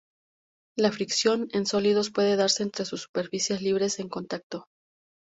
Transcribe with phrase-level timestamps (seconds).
[0.75, 4.65] La fricción en sólidos puede darse entre sus superficies libres en contacto.